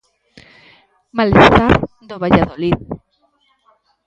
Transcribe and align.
Malestar 1.17 1.73
do 2.09 2.15
Valladolid. 2.21 2.79